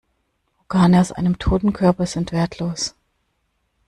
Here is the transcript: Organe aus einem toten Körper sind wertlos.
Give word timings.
Organe 0.67 0.99
aus 0.99 1.11
einem 1.11 1.37
toten 1.37 1.73
Körper 1.73 2.07
sind 2.07 2.31
wertlos. 2.31 2.95